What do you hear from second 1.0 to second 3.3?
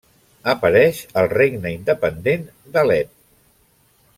el regne independent d'Alep.